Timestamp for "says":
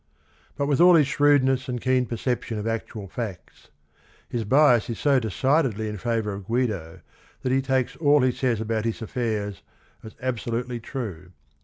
8.31-8.59